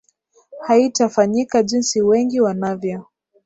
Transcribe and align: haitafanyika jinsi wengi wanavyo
haitafanyika 0.67 1.63
jinsi 1.63 2.01
wengi 2.01 2.41
wanavyo 2.41 3.05